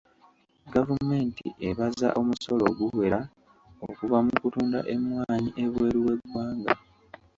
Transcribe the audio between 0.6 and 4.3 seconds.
Gavumenti ebaza omusolo oguwera okuva